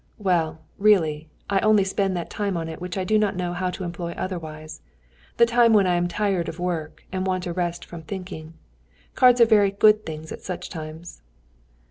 [0.17, 3.69] "Well, really, I only spend that time on it which I do not know how
[3.69, 4.81] to employ otherwise,
[5.37, 8.55] the time when I am tired of work, and want a rest from thinking.
[9.13, 11.21] Cards are very good things at such times."